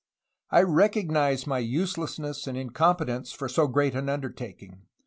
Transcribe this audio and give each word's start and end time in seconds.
I 0.49 0.63
recognize 0.63 1.45
my 1.45 1.59
use 1.59 1.93
lessness 1.93 2.47
and 2.47 2.57
incompetence 2.57 3.33
for 3.33 3.47
so 3.47 3.67
great 3.67 3.93
an 3.93 4.09
undertaking. 4.09 4.87